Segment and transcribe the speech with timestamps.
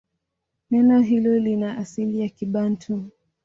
[0.71, 3.05] Neno hilo lina asili ya Kibantu.